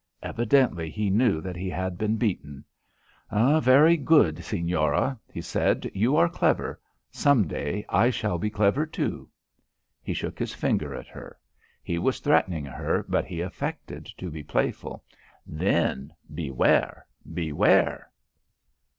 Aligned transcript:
Evidently 0.23 0.89
he 0.89 1.11
knew 1.11 1.41
that 1.41 1.55
he 1.55 1.69
had 1.69 1.95
been 1.95 2.17
beaten. 2.17 2.65
"Very 3.31 3.97
good, 3.97 4.37
Señora," 4.37 5.19
he 5.31 5.41
said. 5.41 5.91
"You 5.93 6.15
are 6.17 6.27
clever; 6.27 6.81
some 7.11 7.45
day 7.47 7.85
I 7.87 8.09
shall 8.09 8.39
be 8.39 8.49
clever, 8.49 8.87
too." 8.87 9.29
He 10.01 10.15
shook 10.15 10.39
his 10.39 10.55
finger 10.55 10.95
at 10.95 11.05
her. 11.09 11.37
He 11.83 11.99
was 11.99 12.19
threatening 12.19 12.65
her 12.65 13.05
but 13.07 13.25
he 13.25 13.41
affected 13.41 14.07
to 14.17 14.31
be 14.31 14.41
playful. 14.41 15.03
"Then 15.45 16.11
beware! 16.33 17.05
Beware!" 17.31 18.09